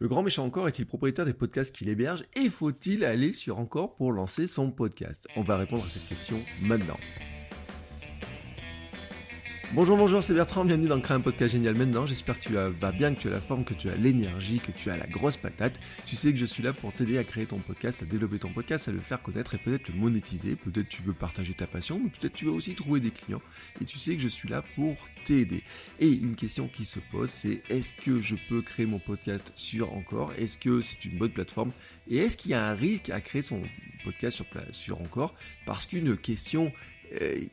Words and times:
Le 0.00 0.06
grand 0.06 0.22
méchant 0.22 0.44
encore 0.44 0.68
est-il 0.68 0.86
propriétaire 0.86 1.24
des 1.24 1.32
podcasts 1.32 1.74
qu'il 1.74 1.88
héberge 1.88 2.22
et 2.36 2.48
faut-il 2.48 3.04
aller 3.04 3.32
sur 3.32 3.58
encore 3.58 3.96
pour 3.96 4.12
lancer 4.12 4.46
son 4.46 4.70
podcast? 4.70 5.26
On 5.34 5.42
va 5.42 5.56
répondre 5.56 5.84
à 5.84 5.88
cette 5.88 6.06
question 6.06 6.40
maintenant. 6.62 6.98
Bonjour, 9.74 9.98
bonjour, 9.98 10.22
c'est 10.24 10.32
Bertrand, 10.32 10.64
bienvenue 10.64 10.88
dans 10.88 10.98
Créer 10.98 11.18
un 11.18 11.20
podcast 11.20 11.52
génial 11.52 11.74
maintenant. 11.74 12.06
J'espère 12.06 12.40
que 12.40 12.44
tu 12.44 12.54
vas 12.54 12.90
bien, 12.90 13.14
que 13.14 13.20
tu 13.20 13.28
as 13.28 13.30
la 13.30 13.40
forme, 13.40 13.66
que 13.66 13.74
tu 13.74 13.90
as 13.90 13.96
l'énergie, 13.96 14.60
que 14.60 14.70
tu 14.70 14.88
as 14.90 14.96
la 14.96 15.06
grosse 15.06 15.36
patate. 15.36 15.78
Tu 16.06 16.16
sais 16.16 16.32
que 16.32 16.38
je 16.38 16.46
suis 16.46 16.62
là 16.62 16.72
pour 16.72 16.90
t'aider 16.94 17.18
à 17.18 17.24
créer 17.24 17.44
ton 17.44 17.58
podcast, 17.58 18.02
à 18.02 18.06
développer 18.06 18.38
ton 18.38 18.48
podcast, 18.48 18.88
à 18.88 18.92
le 18.92 18.98
faire 18.98 19.20
connaître 19.20 19.54
et 19.54 19.58
peut-être 19.58 19.88
le 19.88 19.94
monétiser. 19.94 20.56
Peut-être 20.56 20.88
tu 20.88 21.02
veux 21.02 21.12
partager 21.12 21.52
ta 21.52 21.66
passion, 21.66 22.00
mais 22.02 22.08
peut-être 22.08 22.32
tu 22.32 22.46
veux 22.46 22.50
aussi 22.50 22.74
trouver 22.74 23.00
des 23.00 23.10
clients. 23.10 23.42
Et 23.82 23.84
tu 23.84 23.98
sais 23.98 24.16
que 24.16 24.22
je 24.22 24.28
suis 24.28 24.48
là 24.48 24.64
pour 24.74 24.96
t'aider. 25.26 25.62
Et 26.00 26.08
une 26.08 26.34
question 26.34 26.66
qui 26.66 26.86
se 26.86 26.98
pose, 27.12 27.28
c'est 27.28 27.62
est-ce 27.68 27.94
que 27.94 28.22
je 28.22 28.36
peux 28.48 28.62
créer 28.62 28.86
mon 28.86 28.98
podcast 28.98 29.52
sur 29.54 29.92
Encore? 29.92 30.32
Est-ce 30.38 30.56
que 30.56 30.80
c'est 30.80 31.04
une 31.04 31.18
bonne 31.18 31.32
plateforme? 31.32 31.72
Et 32.08 32.16
est-ce 32.16 32.38
qu'il 32.38 32.52
y 32.52 32.54
a 32.54 32.66
un 32.66 32.74
risque 32.74 33.10
à 33.10 33.20
créer 33.20 33.42
son 33.42 33.60
podcast 34.02 34.34
sur, 34.34 34.46
sur 34.72 35.02
Encore? 35.02 35.34
Parce 35.66 35.84
qu'une 35.84 36.16
question 36.16 36.72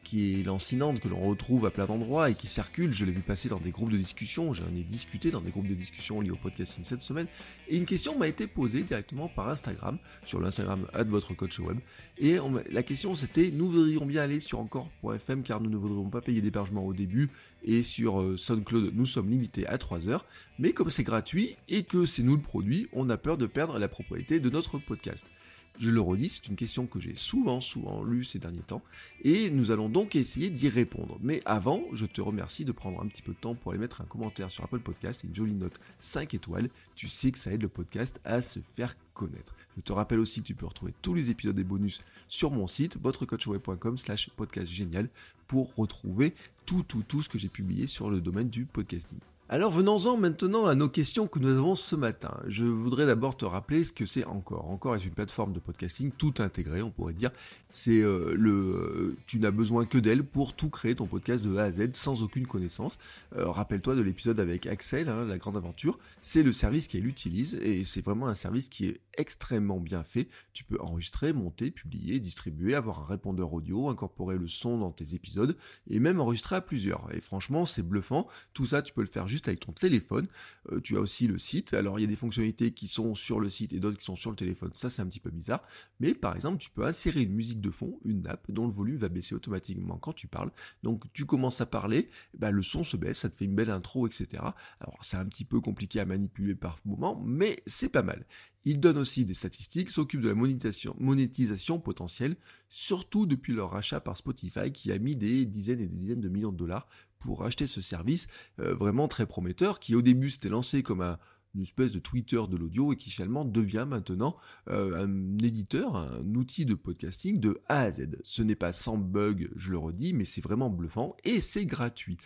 qui 0.04 0.40
est 0.40 0.44
lancinante, 0.44 1.00
que 1.00 1.08
l'on 1.08 1.22
retrouve 1.22 1.66
à 1.66 1.72
plein 1.72 1.86
d'endroits 1.86 2.30
et 2.30 2.36
qui 2.36 2.48
circule. 2.48 2.94
Je 2.94 3.06
l'ai 3.06 3.12
vu 3.12 3.22
passer 3.22 3.50
dans 3.50 3.60
des 3.60 3.72
groupes 3.72 3.92
de 3.92 3.98
discussion, 3.98 4.54
j'en 4.54 4.68
ai 4.76 4.84
discuté 4.84 5.32
dans 5.32 5.42
des 5.42 5.52
groupes 5.52 5.68
de 5.68 5.74
discussion 5.74 6.22
liés 6.22 6.32
au 6.32 6.36
podcasting 6.36 6.84
cette 6.84 7.02
semaine, 7.02 7.28
et 7.68 7.78
une 7.78 7.86
question 7.86 8.18
m'a 8.18 8.28
été 8.28 8.48
posée 8.48 8.82
directement 8.82 9.28
par 9.28 9.50
Instagram, 9.50 9.98
sur 10.26 10.40
l'Instagram 10.40 10.88
de 10.98 11.10
votre 11.10 11.34
coach 11.34 11.60
web, 11.60 11.78
et 12.18 12.38
la 12.70 12.84
question 12.84 13.16
c'était, 13.16 13.52
nous 13.52 13.70
voudrions 13.70 14.06
bien 14.06 14.24
aller 14.24 14.40
sur 14.40 14.60
encore.fm 14.60 15.44
car 15.44 15.62
nous 15.62 15.70
ne 15.70 15.78
voudrions 15.78 16.10
pas 16.10 16.22
payer 16.22 16.42
d'hébergement 16.42 16.86
au 16.86 16.94
début, 16.94 17.30
et 17.64 17.84
sur 17.84 18.22
euh, 18.22 18.38
SoundCloud 18.38 18.92
nous 18.94 19.06
sommes 19.06 19.30
limités 19.30 19.66
à 19.68 19.78
3 19.78 20.08
heures, 20.08 20.26
mais 20.60 20.72
comme 20.72 20.90
c'est 20.90 21.04
gratuit 21.04 21.58
et 21.68 21.84
que 21.84 22.06
c'est 22.06 22.24
nous 22.24 22.36
le 22.36 22.42
produit, 22.42 22.88
on 22.94 23.10
a 23.10 23.18
peur 23.18 23.38
de 23.38 23.46
perdre 23.46 23.80
la 23.80 23.88
propriété 23.88 24.40
de 24.40 24.50
notre 24.50 24.78
podcast. 24.78 25.32
Je 25.78 25.92
le 25.92 26.00
redis, 26.00 26.30
c'est 26.30 26.48
une 26.48 26.56
question 26.56 26.88
que 26.88 27.00
j'ai 27.00 27.16
souvent, 27.16 27.60
souvent 27.60 28.04
lue 28.04 28.24
ces 28.24 28.40
derniers 28.40 28.62
temps, 28.62 28.82
et 29.24 29.50
nous 29.50 29.72
allons 29.72 29.90
donc 29.90 30.16
essayer 30.16 30.50
d'y 30.50 30.70
répondre. 30.70 31.18
Mais 31.22 31.42
avant, 31.46 31.84
je 31.94 32.06
te 32.06 32.22
remercie 32.22 32.64
de 32.64 32.72
prendre 32.72 33.02
un 33.02 33.08
petit 33.08 33.22
peu 33.22 33.34
de 33.34 33.38
temps 33.38 33.56
pour 33.56 33.72
aller 33.72 33.80
mettre 33.80 34.02
un 34.02 34.06
commentaire 34.06 34.50
sur 34.50 34.64
Apple 34.64 34.80
Podcast 34.80 35.24
et 35.24 35.28
une 35.28 35.36
jolie 35.36 35.54
note 35.54 35.80
5 36.00 36.34
étoiles. 36.34 36.70
Tu 36.96 37.08
sais 37.08 37.32
que 37.32 37.38
ça 37.38 37.52
aide 37.52 37.62
le 37.62 37.68
podcast 37.68 38.22
à 38.24 38.42
se 38.42 38.60
faire 38.74 38.96
connaître. 39.14 39.54
Je 39.76 39.82
te 39.82 39.92
rappelle 39.92 40.20
aussi 40.20 40.42
que 40.42 40.48
tu 40.48 40.56
peux 40.56 40.66
retrouver 40.66 40.94
tous 41.02 41.14
les 41.14 41.30
épisodes 41.30 41.60
et 41.60 41.64
bonus 41.64 42.00
sur 42.28 42.52
mon 42.52 42.68
site, 42.68 42.98
votrecoachway.com 42.98 43.98
slash 43.98 44.30
podcast 44.36 44.68
génial, 44.68 45.10
pour 45.48 45.76
retrouver 45.76 46.34
tout, 46.66 46.84
tout, 46.84 47.04
tout 47.08 47.22
ce 47.22 47.30
que 47.30 47.38
j'ai 47.38 47.50
publié 47.50 47.86
sur 47.86 48.10
le 48.10 48.22
domaine 48.22 48.50
du 48.50 48.66
podcasting. 48.66 49.20
Alors 49.48 49.72
venons-en 49.72 50.18
maintenant 50.18 50.66
à 50.66 50.74
nos 50.74 50.90
questions 50.90 51.28
que 51.28 51.38
nous 51.38 51.56
avons 51.56 51.76
ce 51.76 51.96
matin. 51.96 52.36
Je 52.48 52.66
voudrais 52.66 53.06
d'abord 53.06 53.38
te 53.38 53.46
rappeler 53.46 53.84
ce 53.84 53.94
que 53.94 54.08
c'est 54.08 54.26
Encore. 54.26 54.72
Encore 54.72 54.96
est 54.96 55.06
une 55.06 55.12
plateforme 55.12 55.54
de 55.54 55.60
podcasting 55.60 56.12
tout 56.12 56.34
intégrée, 56.40 56.82
on 56.82 56.90
pourrait 56.90 57.14
dire. 57.14 57.30
C'est 57.70 58.02
euh, 58.02 58.34
le, 58.36 59.16
tu 59.28 59.38
n'as 59.38 59.52
besoin 59.52 59.86
que 59.86 60.00
d'elle 60.00 60.24
pour 60.24 60.56
tout 60.56 60.72
créer 60.72 60.96
ton 60.96 61.06
podcast 61.06 61.46
de 61.46 61.56
A 61.58 61.66
à 61.66 61.72
Z 61.72 61.92
sans 61.92 62.24
aucune 62.24 62.48
connaissance. 62.48 62.98
Euh, 63.36 63.48
rappelle-toi 63.48 63.94
de 63.94 64.02
l'épisode 64.02 64.40
avec 64.40 64.66
Axel, 64.66 65.10
hein, 65.10 65.26
la 65.26 65.38
grande 65.38 65.58
aventure. 65.58 66.00
C'est 66.22 66.42
le 66.42 66.52
service 66.52 66.88
qu'elle 66.88 67.06
utilise 67.06 67.54
et 67.62 67.84
c'est 67.84 68.04
vraiment 68.04 68.26
un 68.26 68.34
service 68.34 68.68
qui 68.68 68.88
est 68.88 69.02
extrêmement 69.16 69.80
bien 69.80 70.04
fait. 70.04 70.28
Tu 70.54 70.64
peux 70.64 70.80
enregistrer, 70.80 71.34
monter, 71.34 71.70
publier, 71.70 72.20
distribuer, 72.20 72.74
avoir 72.74 73.02
un 73.02 73.06
répondeur 73.06 73.54
audio, 73.54 73.90
incorporer 73.90 74.40
le 74.40 74.48
son 74.48 74.80
dans 74.80 74.92
tes 74.92 75.14
épisodes 75.14 75.56
et 75.88 76.00
même 76.00 76.20
enregistrer 76.20 76.56
à 76.56 76.62
plusieurs. 76.62 77.14
Et 77.14 77.22
franchement, 77.22 77.66
c'est 77.66 77.84
bluffant. 77.84 78.28
Tout 78.56 78.66
ça, 78.66 78.82
tu 78.82 78.92
peux 78.92 79.02
le 79.02 79.08
faire 79.08 79.28
avec 79.48 79.60
ton 79.60 79.72
téléphone. 79.72 80.28
Euh, 80.72 80.80
tu 80.82 80.98
as 80.98 81.00
aussi 81.00 81.28
le 81.28 81.38
site. 81.38 81.74
Alors 81.74 82.00
il 82.00 82.02
y 82.02 82.06
a 82.06 82.08
des 82.08 82.16
fonctionnalités 82.16 82.72
qui 82.72 82.88
sont 82.88 83.16
sur 83.16 83.40
le 83.40 83.50
site 83.50 83.74
et 83.74 83.80
d'autres 83.80 83.98
qui 83.98 84.06
sont 84.06 84.16
sur 84.16 84.30
le 84.30 84.36
téléphone. 84.36 84.72
Ça 84.74 84.90
c'est 84.90 85.02
un 85.02 85.08
petit 85.08 85.20
peu 85.20 85.30
bizarre. 85.30 85.64
Mais 86.00 86.14
par 86.14 86.36
exemple, 86.36 86.58
tu 86.58 86.70
peux 86.70 86.86
insérer 86.86 87.22
une 87.22 87.34
musique 87.34 87.62
de 87.62 87.72
fond, 87.72 88.00
une 88.06 88.24
nappe 88.24 88.50
dont 88.50 88.66
le 88.66 88.72
volume 88.72 88.98
va 88.98 89.10
baisser 89.10 89.36
automatiquement 89.36 89.98
quand 89.98 90.14
tu 90.14 90.28
parles. 90.28 90.52
Donc 90.84 91.04
tu 91.14 91.26
commences 91.26 91.62
à 91.62 91.66
parler, 91.66 92.10
bah, 92.38 92.52
le 92.52 92.64
son 92.64 92.84
se 92.84 92.98
baisse, 92.98 93.20
ça 93.20 93.30
te 93.30 93.36
fait 93.36 93.46
une 93.46 93.56
belle 93.56 93.72
intro, 93.72 94.08
etc. 94.08 94.44
Alors 94.80 94.98
c'est 95.02 95.18
un 95.18 95.26
petit 95.26 95.46
peu 95.46 95.62
compliqué 95.62 96.00
à 96.00 96.06
manipuler 96.06 96.56
par 96.56 96.80
moment, 96.86 97.22
mais 97.26 97.62
c'est 97.66 97.90
pas 97.90 98.04
mal. 98.04 98.26
Il 98.68 98.80
donne 98.80 98.98
aussi 98.98 99.26
des 99.26 99.36
statistiques, 99.36 99.92
s'occupe 99.92 100.22
de 100.22 100.30
la 100.30 100.36
monétisation 100.36 101.80
potentielle, 101.80 102.36
surtout 102.68 103.28
depuis 103.28 103.54
leur 103.54 103.70
rachat 103.70 104.00
par 104.00 104.18
Spotify 104.18 104.72
qui 104.72 104.92
a 104.92 104.98
mis 104.98 105.16
des 105.16 105.46
dizaines 105.46 105.82
et 105.82 105.86
des 105.86 105.96
dizaines 105.96 106.22
de 106.22 106.30
millions 106.30 106.52
de 106.52 106.58
dollars 106.58 106.88
pour 107.26 107.44
acheter 107.44 107.68
ce 107.68 107.82
service 107.82 108.28
euh, 108.60 108.74
vraiment 108.74 109.08
très 109.08 109.26
prometteur, 109.26 109.80
qui 109.80 109.96
au 109.96 110.02
début 110.02 110.30
s'était 110.30 110.50
lancé 110.50 110.84
comme 110.84 111.02
un, 111.02 111.18
une 111.56 111.62
espèce 111.62 111.94
de 111.94 112.00
Twitter 112.00 112.42
de 112.50 112.58
l'audio 112.58 112.94
et 112.94 112.98
qui 112.98 113.10
finalement 113.10 113.46
devient 113.46 113.86
maintenant 113.88 114.36
euh, 114.70 115.04
un 115.04 115.38
éditeur, 115.38 115.96
un 115.96 116.36
outil 116.36 116.66
de 116.66 116.76
podcasting 116.76 117.40
de 117.40 117.62
A 117.68 117.82
à 117.82 117.92
Z. 117.92 118.20
Ce 118.24 118.42
n'est 118.42 118.56
pas 118.56 118.74
sans 118.74 118.98
bug, 118.98 119.50
je 119.56 119.72
le 119.72 119.78
redis, 119.78 120.14
mais 120.14 120.26
c'est 120.26 120.42
vraiment 120.42 120.70
bluffant 120.70 121.16
et 121.24 121.40
c'est 121.40 121.66
gratuit. 121.66 122.18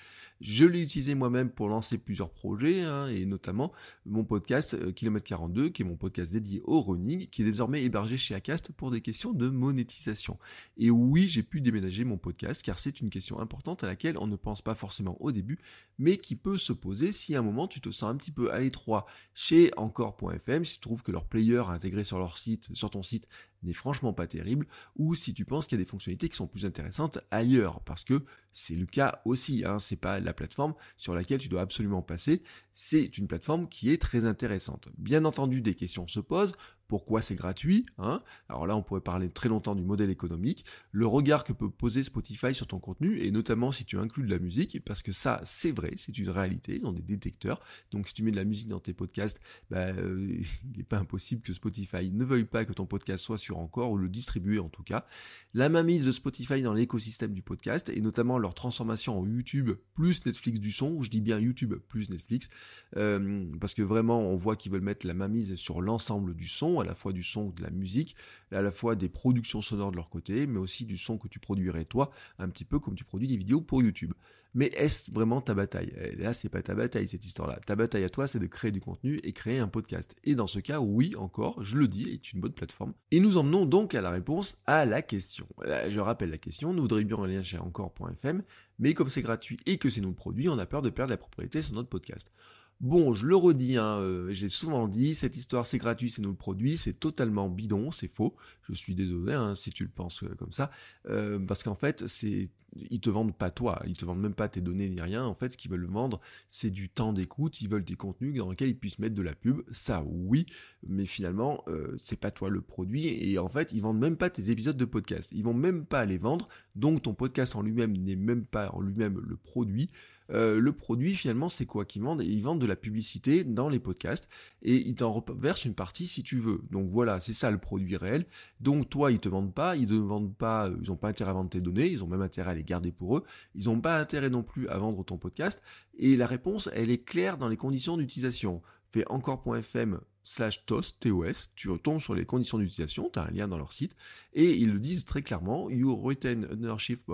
Je 0.42 0.64
l'ai 0.64 0.82
utilisé 0.82 1.16
moi-même 1.16 1.50
pour 1.50 1.68
lancer 1.68 1.98
plusieurs 1.98 2.32
projets, 2.32 2.84
hein, 2.84 3.08
et 3.08 3.26
notamment 3.26 3.74
mon 4.06 4.24
podcast 4.24 4.74
euh, 4.74 4.94
Kilomètre 4.94 5.26
42, 5.26 5.68
qui 5.68 5.82
est 5.82 5.86
mon 5.86 5.98
podcast 5.98 6.32
dédié 6.32 6.62
au 6.64 6.80
running, 6.80 7.28
qui 7.28 7.42
est 7.42 7.46
désormais 7.46 7.84
hébergé 7.84 8.16
chez 8.16 8.36
Acast 8.36 8.72
pour 8.72 8.90
des 8.90 9.02
questions 9.02 9.34
de 9.34 9.50
monétisation. 9.50 10.40
Et 10.78 10.90
oui, 10.92 11.28
j'ai 11.28 11.44
pu 11.44 11.60
déménager 11.60 12.06
mon 12.06 12.18
podcast, 12.18 12.64
car 12.64 12.80
c'est 12.80 13.02
une 13.02 13.10
question 13.10 13.40
importante 13.40 13.84
à 13.84 13.88
laquelle 13.88 14.18
on 14.18 14.28
ne 14.28 14.38
pense 14.38 14.62
pas 14.62 14.76
forcément 14.76 15.18
au 15.22 15.34
début, 15.34 15.60
mais 15.98 16.18
qui 16.18 16.38
peut 16.38 16.58
se 16.58 16.72
poser 16.72 17.12
si 17.12 17.36
à 17.36 17.40
un 17.40 17.44
moment 17.44 17.68
tu 17.68 17.82
te 17.82 17.92
sens 17.92 18.10
un 18.10 18.16
petit 18.16 18.32
peu 18.32 18.50
à 18.54 18.60
l'étroit 18.60 19.06
chez 19.34 19.72
encore.fm, 19.78 20.66
si 20.66 20.76
tu 20.76 20.80
trouves 20.80 21.04
que 21.04 21.12
leur 21.12 21.26
player 21.26 21.64
intégré 21.70 22.04
sur 22.04 22.20
leur 22.20 22.38
site, 22.38 22.68
sur 22.74 22.90
ton 22.90 23.04
site, 23.04 23.28
n'est 23.64 23.74
franchement 23.74 24.14
pas 24.14 24.28
terrible, 24.28 24.68
ou 24.96 25.16
si 25.16 25.34
tu 25.34 25.46
penses 25.46 25.68
qu'il 25.68 25.78
y 25.78 25.82
a 25.82 25.84
des 25.84 25.90
fonctionnalités 25.90 26.30
qui 26.30 26.36
sont 26.36 26.48
plus 26.48 26.66
intéressantes 26.66 27.20
ailleurs, 27.32 27.82
parce 27.82 28.04
que 28.04 28.26
c'est 28.52 28.76
le 28.76 28.86
cas 28.86 29.22
aussi, 29.26 29.64
hein, 29.66 29.80
c'est 29.80 29.98
pas 29.98 30.20
la 30.20 30.34
plateforme 30.34 30.74
sur 30.98 31.14
laquelle 31.14 31.40
tu 31.40 31.50
dois 31.50 31.62
absolument 31.62 32.02
passer, 32.02 32.44
c'est 32.74 33.18
une 33.18 33.28
plateforme 33.28 33.68
qui 33.68 33.92
est 33.92 34.02
très 34.02 34.26
intéressante. 34.26 34.90
Bien 34.98 35.26
entendu, 35.26 35.62
des 35.62 35.76
questions 35.76 36.08
se 36.08 36.20
posent, 36.20 36.54
pourquoi 36.90 37.22
c'est 37.22 37.36
gratuit 37.36 37.86
hein 38.00 38.22
Alors 38.50 38.68
là, 38.68 38.76
on 38.76 38.82
pourrait 38.82 39.00
parler 39.00 39.30
très 39.30 39.48
longtemps 39.48 39.76
du 39.76 39.84
modèle 39.84 40.10
économique, 40.10 40.66
le 40.92 41.06
regard 41.06 41.44
que 41.44 41.54
peut 41.54 41.70
poser 41.70 42.02
Spotify 42.02 42.54
sur 42.54 42.66
ton 42.66 42.80
contenu, 42.80 43.20
et 43.20 43.32
notamment 43.32 43.72
si 43.72 43.86
tu 43.86 43.98
inclus 43.98 44.24
de 44.24 44.32
la 44.32 44.40
musique, 44.40 44.84
parce 44.84 45.04
que 45.04 45.12
ça, 45.12 45.40
c'est 45.46 45.72
vrai, 45.72 45.94
c'est 45.98 46.18
une 46.18 46.30
réalité, 46.30 46.76
ils 46.76 46.86
ont 46.88 46.92
des 46.92 47.04
détecteurs, 47.04 47.62
donc 47.92 48.08
si 48.08 48.16
tu 48.16 48.24
mets 48.24 48.32
de 48.32 48.38
la 48.38 48.44
musique 48.44 48.68
dans 48.68 48.80
tes 48.80 48.94
podcasts, 48.94 49.40
bah, 49.70 49.90
euh, 49.90 50.42
il 50.74 50.78
n'est 50.78 50.84
pas 50.84 50.98
impossible 50.98 51.44
que 51.44 51.54
Spotify 51.54 52.10
ne 52.12 52.26
veuille 52.26 52.46
pas 52.46 52.66
que 52.66 52.74
ton 52.74 52.88
podcast 52.88 53.24
soit 53.24 53.38
sur 53.38 53.60
encore, 53.60 53.92
ou 53.92 53.98
le 53.98 54.10
distribuer 54.10 54.58
en 54.58 54.70
tout 54.70 54.84
cas. 54.84 55.06
La 55.54 55.70
mainmise 55.70 56.06
de 56.06 56.12
Spotify 56.12 56.64
dans 56.64 56.74
l'écosystème 56.74 57.34
du 57.34 57.44
podcast, 57.44 57.90
et 57.90 58.02
notamment 58.02 58.40
leur 58.40 58.56
transformation 58.56 59.20
en 59.20 59.28
YouTube 59.28 59.72
plus 59.94 60.26
Netflix 60.26 60.60
du 60.60 60.72
son, 60.72 61.04
je 61.04 61.10
dis 61.12 61.22
bien 61.22 61.38
YouTube 61.40 61.76
plus 61.88 62.10
Netflix, 62.10 62.50
euh, 62.98 63.46
parce 63.62 63.76
que 63.76 63.84
vraiment, 63.84 64.22
on 64.22 64.36
voit 64.36 64.56
qu'ils 64.56 64.72
veulent 64.72 64.82
mettre 64.82 65.06
la 65.06 65.14
mainmise 65.14 65.56
sur 65.56 65.82
l'ensemble 65.82 66.36
du 66.36 66.48
son, 66.48 66.79
à 66.82 66.86
la 66.86 66.96
fois 66.96 67.14
du 67.14 67.24
son 67.24 67.48
ou 67.48 67.52
de 67.52 67.62
la 67.62 67.70
musique, 67.70 68.16
à 68.52 68.62
la 68.62 68.72
fois 68.72 68.96
des 68.96 69.10
productions 69.10 69.62
sonores 69.62 69.92
de 69.92 69.96
leur 69.96 70.10
côté, 70.10 70.48
mais 70.48 70.60
aussi 70.60 70.86
du 70.86 70.98
son 70.98 71.18
que 71.18 71.28
tu 71.28 71.40
produirais 71.40 71.86
toi, 71.86 72.12
un 72.38 72.50
petit 72.50 72.66
peu 72.66 72.80
comme 72.80 72.96
tu 72.96 73.04
produis 73.04 73.28
des 73.28 73.38
vidéos 73.38 73.62
pour 73.62 73.82
YouTube. 73.82 74.14
Mais 74.56 74.68
est-ce 74.68 75.12
vraiment 75.12 75.42
ta 75.42 75.54
bataille? 75.54 75.94
Là, 76.18 76.34
c'est 76.34 76.50
pas 76.50 76.64
ta 76.64 76.74
bataille 76.74 77.08
cette 77.08 77.26
histoire-là. 77.26 77.60
Ta 77.68 77.76
bataille 77.76 78.04
à 78.04 78.10
toi, 78.10 78.26
c'est 78.26 78.40
de 78.40 78.48
créer 78.48 78.72
du 78.72 78.82
contenu 78.82 79.20
et 79.24 79.32
créer 79.32 79.60
un 79.60 79.68
podcast. 79.68 80.16
Et 80.24 80.34
dans 80.34 80.48
ce 80.48 80.60
cas, 80.60 80.80
oui, 80.80 81.14
encore, 81.18 81.64
je 81.64 81.78
le 81.78 81.88
dis, 81.88 82.10
est 82.10 82.34
une 82.34 82.42
bonne 82.42 82.54
plateforme. 82.54 82.94
Et 83.12 83.20
nous 83.20 83.38
emmenons 83.38 83.66
donc 83.66 83.94
à 83.94 84.02
la 84.02 84.10
réponse 84.10 84.58
à 84.66 84.86
la 84.86 85.04
question. 85.04 85.48
Je 85.64 86.00
rappelle 86.00 86.32
la 86.32 86.40
question, 86.40 86.74
nous 86.74 86.82
voudrions 86.82 87.08
bien 87.08 87.18
un 87.20 87.28
lien 87.28 87.44
chez 87.44 87.60
encore.fm, 87.60 88.42
mais 88.80 88.96
comme 88.96 89.10
c'est 89.10 89.22
gratuit 89.22 89.58
et 89.68 89.78
que 89.78 89.90
c'est 89.90 90.02
nous 90.02 90.10
le 90.10 90.16
produit, 90.16 90.50
on 90.50 90.58
a 90.58 90.66
peur 90.66 90.82
de 90.82 90.90
perdre 90.90 91.12
la 91.12 91.18
propriété 91.18 91.62
sur 91.62 91.76
notre 91.76 91.90
podcast. 91.90 92.32
Bon, 92.80 93.14
je 93.14 93.26
le 93.26 93.36
redis, 93.36 93.76
hein, 93.76 94.00
euh, 94.00 94.32
j'ai 94.32 94.48
souvent 94.48 94.88
dit, 94.88 95.14
cette 95.14 95.36
histoire 95.36 95.68
c'est 95.68 95.78
gratuit, 95.78 96.10
c'est 96.10 96.22
nous 96.22 96.30
le 96.30 96.36
produit, 96.36 96.78
c'est 96.78 96.94
totalement 96.94 97.50
bidon, 97.50 97.92
c'est 97.92 98.08
faux. 98.08 98.38
Je 98.70 98.74
suis 98.74 98.96
désolé 98.96 99.34
hein, 99.34 99.54
si 99.54 99.70
tu 99.72 99.84
le 99.84 99.90
penses 99.90 100.24
euh, 100.24 100.34
comme 100.36 100.54
ça, 100.54 100.72
euh, 101.10 101.40
parce 101.40 101.62
qu'en 101.62 101.76
fait, 101.76 102.08
c'est 102.08 102.50
ils 102.90 103.02
te 103.02 103.10
vendent 103.10 103.36
pas 103.36 103.50
toi, 103.52 103.82
ils 103.86 103.98
te 103.98 104.06
vendent 104.06 104.22
même 104.22 104.34
pas 104.34 104.48
tes 104.48 104.62
données 104.62 104.90
ni 104.90 105.02
rien. 105.02 105.26
En 105.26 105.34
fait, 105.34 105.52
ce 105.52 105.58
qu'ils 105.58 105.72
veulent 105.72 105.88
vendre, 105.88 106.22
c'est 106.48 106.70
du 106.70 106.88
temps 106.88 107.12
d'écoute. 107.12 107.62
Ils 107.62 107.68
veulent 107.68 107.84
des 107.84 107.96
contenus 107.96 108.36
dans 108.36 108.50
lesquels 108.52 108.70
ils 108.70 108.78
puissent 108.78 109.00
mettre 109.00 109.16
de 109.16 109.24
la 109.24 109.34
pub. 109.34 109.64
Ça, 109.72 110.04
oui, 110.06 110.46
mais 110.88 111.08
finalement, 111.08 111.66
c'est 112.00 112.20
pas 112.20 112.30
toi 112.30 112.52
le 112.52 112.62
produit. 112.62 113.08
Et 113.08 113.40
en 113.40 113.50
fait, 113.50 113.72
ils 113.74 113.82
vendent 113.82 113.98
même 113.98 114.18
pas 114.18 114.30
tes 114.30 114.52
épisodes 114.52 114.78
de 114.78 114.86
podcast. 114.86 115.32
Ils 115.32 115.44
vont 115.44 115.56
même 115.56 115.84
pas 115.84 116.06
les 116.06 116.20
vendre. 116.20 116.48
Donc, 116.76 117.02
ton 117.02 117.16
podcast 117.16 117.56
en 117.56 117.64
lui-même 117.64 117.98
n'est 117.98 118.16
même 118.16 118.46
pas 118.46 118.70
en 118.70 118.82
lui-même 118.82 119.20
le 119.20 119.36
produit. 119.36 119.90
Euh, 120.32 120.60
le 120.60 120.72
produit 120.74 121.16
finalement 121.16 121.50
c'est 121.50 121.66
quoi? 121.66 121.86
Qu'ils 121.86 122.02
vendent 122.02 122.22
Ils 122.22 122.42
vendent 122.42 122.62
de 122.62 122.66
la 122.66 122.76
publicité 122.76 123.44
dans 123.44 123.70
les 123.70 123.80
podcasts 123.80 124.30
et 124.62 124.76
ils 124.76 124.96
t'en 124.96 125.14
reversent 125.14 125.66
une 125.66 125.74
partie 125.74 126.08
si 126.08 126.24
tu 126.24 126.38
veux. 126.38 126.62
Donc 126.72 126.90
voilà, 126.90 127.20
c'est 127.20 127.34
ça 127.34 127.52
le 127.52 127.58
produit 127.58 127.98
réel. 127.98 128.26
Donc 128.60 128.90
toi 128.90 129.12
ils 129.12 129.20
te 129.20 129.30
vendent 129.30 129.54
pas, 129.54 129.76
ils 129.76 129.90
ne 129.90 129.98
vendent 129.98 130.36
pas, 130.36 130.70
euh, 130.70 130.78
ils 130.82 130.90
n'ont 130.90 130.98
pas 130.98 131.10
intérêt 131.10 131.32
à 131.32 131.34
vendre 131.34 131.50
tes 131.50 131.62
données, 131.62 131.88
ils 131.88 132.04
ont 132.04 132.08
même 132.08 132.22
intérêt 132.22 132.52
à 132.52 132.56
les 132.56 132.64
garder 132.64 132.92
pour 132.92 133.18
eux. 133.18 133.24
Ils 133.56 133.66
n'ont 133.66 133.82
pas 133.82 134.00
intérêt 134.00 134.30
non 134.30 134.44
plus 134.44 134.68
à 134.70 134.78
vendre 134.78 135.04
ton 135.04 135.18
podcast. 135.18 135.64
Et 135.98 136.16
la 136.16 136.28
réponse 136.28 136.70
elle 136.74 136.90
est 136.90 137.04
claire 137.04 137.38
dans 137.38 137.48
les 137.48 137.58
conditions 137.58 137.98
d'utilisation 137.98 138.62
fais 138.92 139.06
encore.fm 139.08 140.00
slash 140.24 140.66
TOS, 140.66 141.00
TOS, 141.00 141.52
tu 141.56 141.70
retombes 141.70 142.02
sur 142.02 142.14
les 142.14 142.26
conditions 142.26 142.60
d'utilisation, 142.60 143.10
tu 143.12 143.20
as 143.20 143.24
un 143.24 143.32
lien 143.32 143.48
dans 143.48 143.58
leur 143.58 143.72
site, 143.72 143.96
et 144.34 144.56
ils 144.58 144.72
le 144.72 144.80
disent 144.80 145.06
très 145.06 145.22
clairement, 145.22 145.70
you 145.70 145.96
retain 145.96 146.44
ownership 146.52 147.10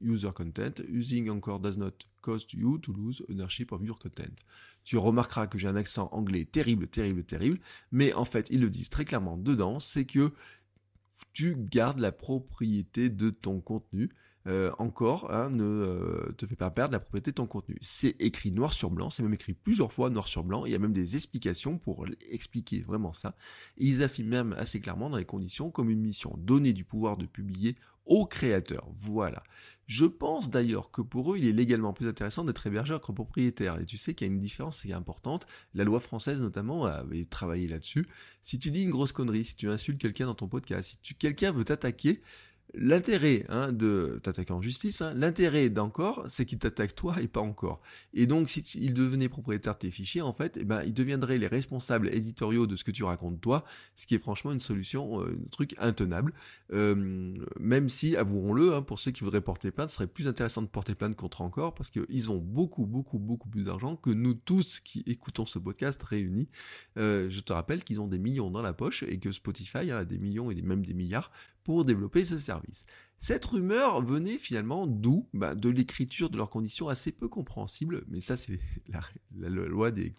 user 0.00 0.30
content, 0.34 0.82
using 0.88 1.28
Encore 1.30 1.60
does 1.60 1.76
not 1.76 1.92
cost 2.20 2.52
you 2.52 2.78
to 2.78 2.92
lose 2.92 3.22
ownership 3.28 3.72
of 3.72 3.82
your 3.82 3.98
content. 3.98 4.34
Tu 4.84 4.96
remarqueras 4.96 5.46
que 5.46 5.58
j'ai 5.58 5.68
un 5.68 5.76
accent 5.76 6.08
anglais 6.12 6.44
terrible, 6.44 6.88
terrible, 6.88 7.24
terrible, 7.24 7.58
mais 7.92 8.12
en 8.14 8.24
fait, 8.24 8.48
ils 8.50 8.60
le 8.60 8.70
disent 8.70 8.90
très 8.90 9.04
clairement 9.04 9.36
dedans, 9.36 9.78
c'est 9.78 10.04
que 10.04 10.32
tu 11.32 11.54
gardes 11.56 11.98
la 11.98 12.12
propriété 12.12 13.10
de 13.10 13.30
ton 13.30 13.60
contenu, 13.60 14.10
euh, 14.46 14.72
encore, 14.78 15.30
hein, 15.30 15.50
ne 15.50 15.64
euh, 15.64 16.32
te 16.38 16.46
fais 16.46 16.56
pas 16.56 16.70
perdre 16.70 16.92
la 16.92 17.00
propriété 17.00 17.30
de 17.30 17.34
ton 17.34 17.46
contenu. 17.46 17.76
C'est 17.82 18.16
écrit 18.20 18.52
noir 18.52 18.72
sur 18.72 18.90
blanc, 18.90 19.10
c'est 19.10 19.22
même 19.22 19.34
écrit 19.34 19.52
plusieurs 19.52 19.92
fois 19.92 20.08
noir 20.08 20.28
sur 20.28 20.44
blanc, 20.44 20.64
il 20.64 20.72
y 20.72 20.74
a 20.74 20.78
même 20.78 20.94
des 20.94 21.14
explications 21.14 21.78
pour 21.78 22.06
expliquer 22.30 22.80
vraiment 22.80 23.12
ça. 23.12 23.36
Ils 23.76 24.02
affirment 24.02 24.30
même 24.30 24.52
assez 24.54 24.80
clairement 24.80 25.10
dans 25.10 25.18
les 25.18 25.26
conditions 25.26 25.70
comme 25.70 25.90
une 25.90 26.00
mission, 26.00 26.34
donner 26.38 26.72
du 26.72 26.84
pouvoir 26.84 27.18
de 27.18 27.26
publier 27.26 27.76
au 28.06 28.24
créateur. 28.26 28.88
Voilà. 28.96 29.42
Je 29.90 30.04
pense 30.04 30.50
d'ailleurs 30.50 30.92
que 30.92 31.02
pour 31.02 31.34
eux, 31.34 31.38
il 31.38 31.46
est 31.46 31.52
légalement 31.52 31.92
plus 31.92 32.06
intéressant 32.06 32.44
d'être 32.44 32.64
hébergeur 32.64 33.00
que 33.00 33.10
propriétaire. 33.10 33.80
Et 33.80 33.84
tu 33.84 33.98
sais 33.98 34.14
qu'il 34.14 34.24
y 34.24 34.30
a 34.30 34.32
une 34.32 34.38
différence 34.38 34.82
qui 34.82 34.92
est 34.92 34.94
importante. 34.94 35.48
La 35.74 35.82
loi 35.82 35.98
française 35.98 36.40
notamment 36.40 36.84
avait 36.84 37.24
travaillé 37.24 37.66
là-dessus. 37.66 38.06
Si 38.40 38.60
tu 38.60 38.70
dis 38.70 38.84
une 38.84 38.90
grosse 38.90 39.10
connerie, 39.10 39.42
si 39.42 39.56
tu 39.56 39.68
insultes 39.68 40.00
quelqu'un 40.00 40.26
dans 40.26 40.36
ton 40.36 40.46
podcast, 40.46 41.00
si 41.02 41.14
quelqu'un 41.16 41.50
veut 41.50 41.64
t'attaquer, 41.64 42.22
L'intérêt 42.74 43.44
hein, 43.48 43.72
de 43.72 44.20
t'attaquer 44.22 44.52
en 44.52 44.62
justice, 44.62 45.02
hein, 45.02 45.12
l'intérêt 45.14 45.70
d'encore, 45.70 46.24
c'est 46.28 46.46
qu'il 46.46 46.58
t'attaque 46.58 46.94
toi 46.94 47.20
et 47.20 47.28
pas 47.28 47.40
encore. 47.40 47.80
Et 48.14 48.26
donc, 48.26 48.48
si 48.48 48.60
il 48.76 48.94
devenait 48.94 49.28
propriétaire 49.28 49.74
de 49.74 49.78
tes 49.78 49.90
fichiers, 49.90 50.22
en 50.22 50.32
fait, 50.32 50.56
eh 50.60 50.64
ben, 50.64 50.82
il 50.84 50.94
deviendrait 50.94 51.38
les 51.38 51.46
responsables 51.46 52.08
éditoriaux 52.08 52.66
de 52.66 52.76
ce 52.76 52.84
que 52.84 52.90
tu 52.90 53.02
racontes 53.02 53.40
toi, 53.40 53.64
ce 53.96 54.06
qui 54.06 54.14
est 54.14 54.18
franchement 54.18 54.52
une 54.52 54.60
solution, 54.60 55.20
euh, 55.20 55.38
un 55.44 55.48
truc 55.50 55.74
intenable. 55.78 56.32
Même 56.70 57.88
si, 57.88 58.16
avouons-le, 58.16 58.74
hein, 58.74 58.82
pour 58.82 58.98
ceux 58.98 59.10
qui 59.10 59.24
voudraient 59.24 59.40
porter 59.40 59.70
plainte, 59.70 59.90
ce 59.90 59.96
serait 59.96 60.06
plus 60.06 60.28
intéressant 60.28 60.62
de 60.62 60.68
porter 60.68 60.94
plainte 60.94 61.16
contre 61.16 61.42
encore, 61.42 61.74
parce 61.74 61.90
qu'ils 61.90 62.30
ont 62.30 62.38
beaucoup, 62.38 62.86
beaucoup, 62.86 63.18
beaucoup 63.18 63.48
plus 63.48 63.64
d'argent 63.64 63.96
que 63.96 64.10
nous 64.10 64.34
tous 64.34 64.80
qui 64.80 65.02
écoutons 65.06 65.46
ce 65.46 65.58
podcast 65.58 66.02
réunis. 66.02 66.48
Euh, 66.96 67.28
je 67.30 67.40
te 67.40 67.52
rappelle 67.52 67.82
qu'ils 67.84 68.00
ont 68.00 68.08
des 68.08 68.18
millions 68.18 68.50
dans 68.50 68.62
la 68.62 68.72
poche 68.72 69.02
et 69.02 69.18
que 69.18 69.32
Spotify 69.32 69.90
a 69.90 70.04
des 70.04 70.18
millions 70.18 70.50
et 70.50 70.60
même 70.62 70.84
des 70.84 70.94
milliards 70.94 71.30
pour 71.64 71.84
développer 71.84 72.24
ce 72.24 72.38
service 72.38 72.59
service. 72.60 72.84
Cette 73.22 73.44
rumeur 73.44 74.00
venait 74.00 74.38
finalement 74.38 74.86
d'où? 74.86 75.28
Bah, 75.34 75.54
De 75.54 75.68
l'écriture 75.68 76.30
de 76.30 76.38
leurs 76.38 76.48
conditions 76.48 76.88
assez 76.88 77.12
peu 77.12 77.28
compréhensibles, 77.28 78.02
mais 78.08 78.20
ça 78.20 78.38
c'est 78.38 78.58
la, 78.88 79.48
loi 79.50 79.90
des, 79.90 80.14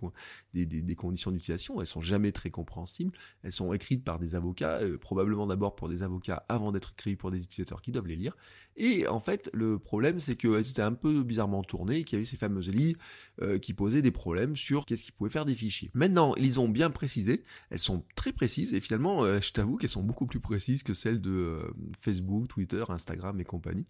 des, 0.53 0.95
conditions 0.95 1.31
d'utilisation, 1.31 1.81
elles 1.81 1.87
sont 1.87 2.01
jamais 2.01 2.31
très 2.31 2.51
compréhensibles, 2.51 3.11
elles 3.41 3.51
sont 3.51 3.73
écrites 3.73 4.03
par 4.03 4.19
des 4.19 4.35
avocats, 4.35 4.81
euh, 4.81 4.99
probablement 4.99 5.47
d'abord 5.47 5.75
pour 5.75 5.89
des 5.89 6.03
avocats 6.03 6.45
avant 6.47 6.71
d'être 6.71 6.91
écrites 6.91 7.17
pour 7.17 7.31
des 7.31 7.43
utilisateurs 7.43 7.81
qui 7.81 7.91
doivent 7.91 8.05
les 8.05 8.15
lire, 8.15 8.37
et 8.77 9.07
en 9.07 9.19
fait 9.19 9.49
le 9.51 9.79
problème 9.79 10.19
c'est 10.19 10.35
qu'elles 10.35 10.69
étaient 10.69 10.83
un 10.83 10.93
peu 10.93 11.23
bizarrement 11.23 11.63
tournées 11.63 11.97
et 11.97 12.03
qu'il 12.03 12.17
y 12.17 12.19
avait 12.19 12.25
ces 12.25 12.37
fameuses 12.37 12.69
lignes 12.69 12.95
euh, 13.41 13.57
qui 13.57 13.73
posaient 13.73 14.03
des 14.03 14.11
problèmes 14.11 14.55
sur 14.55 14.85
qu'est-ce 14.85 15.03
qu'ils 15.03 15.13
pouvaient 15.13 15.31
faire 15.31 15.45
des 15.45 15.55
fichiers. 15.55 15.89
Maintenant 15.95 16.35
ils 16.35 16.59
ont 16.59 16.69
bien 16.69 16.91
précisé, 16.91 17.43
elles 17.71 17.79
sont 17.79 18.05
très 18.15 18.31
précises, 18.31 18.75
et 18.75 18.79
finalement 18.79 19.23
euh, 19.23 19.41
je 19.41 19.53
t'avoue 19.53 19.77
qu'elles 19.77 19.89
sont 19.89 20.03
beaucoup 20.03 20.27
plus 20.27 20.39
précises 20.39 20.83
que 20.83 20.93
celles 20.93 21.19
de 21.19 21.73
Facebook, 21.99 22.47
Twitter, 22.47 22.83
Instagram 22.91 23.39
et 23.39 23.43
compagnie. 23.43 23.85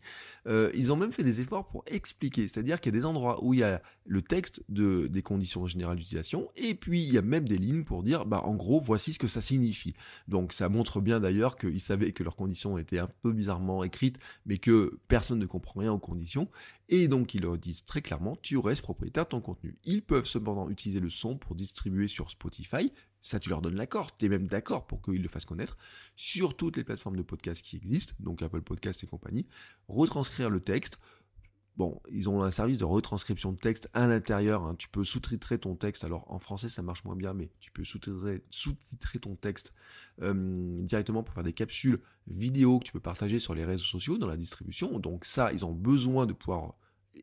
Euh, 0.47 0.71
ils 0.73 0.91
ont 0.91 0.95
même 0.95 1.11
fait 1.11 1.23
des 1.23 1.41
efforts 1.41 1.67
pour 1.67 1.83
expliquer, 1.87 2.47
c'est-à-dire 2.47 2.79
qu'il 2.79 2.93
y 2.93 2.97
a 2.97 2.99
des 2.99 3.05
endroits 3.05 3.43
où 3.43 3.53
il 3.53 3.59
y 3.59 3.63
a 3.63 3.81
le 4.05 4.21
texte 4.21 4.63
de, 4.69 5.07
des 5.07 5.21
conditions 5.21 5.67
générales 5.67 5.97
d'utilisation, 5.97 6.49
et 6.55 6.75
puis 6.75 7.03
il 7.03 7.13
y 7.13 7.17
a 7.17 7.21
même 7.21 7.47
des 7.47 7.57
lignes 7.57 7.83
pour 7.83 8.03
dire, 8.03 8.25
bah 8.25 8.41
en 8.45 8.55
gros, 8.55 8.79
voici 8.79 9.13
ce 9.13 9.19
que 9.19 9.27
ça 9.27 9.41
signifie. 9.41 9.93
Donc 10.27 10.53
ça 10.53 10.69
montre 10.69 11.01
bien 11.01 11.19
d'ailleurs 11.19 11.57
qu'ils 11.57 11.81
savaient 11.81 12.11
que 12.11 12.23
leurs 12.23 12.35
conditions 12.35 12.77
étaient 12.77 12.99
un 12.99 13.09
peu 13.21 13.31
bizarrement 13.31 13.83
écrites, 13.83 14.19
mais 14.45 14.57
que 14.57 14.99
personne 15.07 15.39
ne 15.39 15.45
comprend 15.45 15.81
rien 15.81 15.93
aux 15.93 15.99
conditions, 15.99 16.49
et 16.89 17.07
donc 17.07 17.33
ils 17.33 17.41
leur 17.41 17.57
disent 17.57 17.85
très 17.85 18.01
clairement, 18.01 18.35
tu 18.41 18.57
restes 18.57 18.81
propriétaire 18.81 19.25
de 19.25 19.29
ton 19.29 19.41
contenu. 19.41 19.77
Ils 19.85 20.01
peuvent 20.01 20.25
cependant 20.25 20.69
utiliser 20.69 20.99
le 20.99 21.09
son 21.09 21.37
pour 21.37 21.55
distribuer 21.55 22.07
sur 22.07 22.29
Spotify, 22.29 22.91
ça 23.21 23.39
tu 23.39 23.49
leur 23.49 23.61
donnes 23.61 23.75
l'accord, 23.75 24.15
tu 24.17 24.25
es 24.25 24.29
même 24.29 24.47
d'accord 24.47 24.87
pour 24.87 25.01
qu'ils 25.01 25.21
le 25.21 25.29
fassent 25.29 25.45
connaître, 25.45 25.77
sur 26.15 26.55
toutes 26.55 26.77
les 26.77 26.83
plateformes 26.83 27.15
de 27.15 27.21
podcast 27.21 27.63
qui 27.63 27.77
existent, 27.77 28.13
donc 28.19 28.41
Apple 28.41 28.61
Podcast 28.61 29.03
et 29.03 29.07
compagnie, 29.07 29.47
retranscrire 29.87 30.49
le 30.49 30.59
texte. 30.59 30.99
Bon, 31.77 32.01
ils 32.11 32.29
ont 32.29 32.43
un 32.43 32.51
service 32.51 32.77
de 32.77 32.83
retranscription 32.83 33.53
de 33.53 33.57
texte 33.57 33.89
à 33.93 34.05
l'intérieur, 34.05 34.63
hein. 34.63 34.75
tu 34.75 34.89
peux 34.89 35.05
sous-titrer 35.05 35.57
ton 35.57 35.75
texte, 35.75 36.03
alors 36.03 36.29
en 36.29 36.37
français 36.37 36.67
ça 36.67 36.81
marche 36.81 37.05
moins 37.05 37.15
bien, 37.15 37.33
mais 37.33 37.49
tu 37.59 37.71
peux 37.71 37.85
sous-titrer, 37.85 39.19
ton 39.21 39.35
texte 39.35 39.73
euh, 40.21 40.81
directement 40.81 41.23
pour 41.23 41.33
faire 41.33 41.43
des 41.43 41.53
capsules 41.53 41.99
vidéo 42.27 42.79
que 42.79 42.85
tu 42.85 42.91
peux 42.91 42.99
partager 42.99 43.39
sur 43.39 43.55
les 43.55 43.63
réseaux 43.63 43.85
sociaux 43.85 44.17
dans 44.17 44.27
la 44.27 44.37
distribution, 44.37 44.99
donc 44.99 45.23
ça, 45.23 45.53
ils 45.53 45.63
ont 45.63 45.73
besoin 45.73 46.25
de 46.25 46.33
pouvoir 46.33 46.75